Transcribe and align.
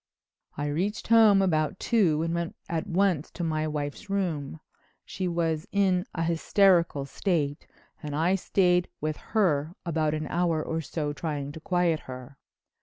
"I 0.57 0.65
reached 0.65 1.09
home 1.09 1.43
about 1.43 1.77
two 1.79 2.23
and 2.23 2.33
went 2.33 2.55
at 2.67 2.87
once 2.87 3.29
to 3.29 3.43
my 3.43 3.67
wife's 3.67 4.09
room. 4.09 4.59
She 5.05 5.27
was 5.27 5.67
in 5.71 6.07
a 6.15 6.23
hysterical 6.23 7.05
state 7.05 7.67
and 8.01 8.15
I 8.15 8.33
stayed 8.33 8.87
with 8.99 9.17
her 9.37 9.75
an 9.85 10.25
hour 10.27 10.63
or 10.63 10.81
so 10.81 11.13
trying 11.13 11.51
to 11.51 11.59
quiet 11.59 11.99
her. 12.09 12.39